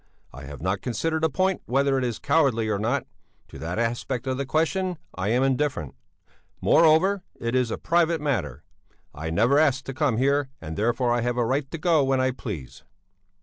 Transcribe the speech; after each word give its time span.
I 0.33 0.45
have 0.45 0.63
not 0.63 0.81
considered 0.81 1.21
the 1.21 1.29
point 1.29 1.61
whether 1.67 1.95
it 1.99 2.03
is 2.03 2.17
cowardly 2.17 2.69
or 2.69 2.79
not 2.79 3.05
to 3.49 3.59
that 3.59 3.77
aspect 3.77 4.25
of 4.25 4.35
the 4.37 4.47
question 4.47 4.97
I 5.13 5.27
am 5.27 5.43
indifferent; 5.43 5.93
moreover, 6.59 7.21
it 7.39 7.53
is 7.53 7.69
a 7.69 7.77
private 7.77 8.19
matter; 8.19 8.63
I 9.13 9.29
never 9.29 9.59
asked 9.59 9.85
to 9.85 9.93
come 9.93 10.17
here 10.17 10.49
and 10.59 10.75
therefore 10.75 11.11
I 11.13 11.21
have 11.21 11.37
a 11.37 11.45
right 11.45 11.69
to 11.69 11.77
go 11.77 12.03
when 12.03 12.19
I 12.19 12.31
please. 12.31 12.81